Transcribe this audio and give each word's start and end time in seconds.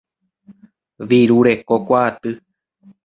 Virurekokuaaty. 1.09 2.31